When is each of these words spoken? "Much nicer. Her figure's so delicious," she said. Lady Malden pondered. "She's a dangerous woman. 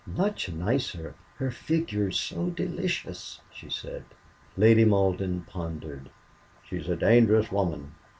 "Much 0.17 0.49
nicer. 0.51 1.13
Her 1.35 1.51
figure's 1.51 2.19
so 2.19 2.49
delicious," 2.49 3.39
she 3.53 3.69
said. 3.69 4.03
Lady 4.57 4.83
Malden 4.83 5.45
pondered. 5.47 6.09
"She's 6.67 6.89
a 6.89 6.95
dangerous 6.95 7.51
woman. 7.51 7.91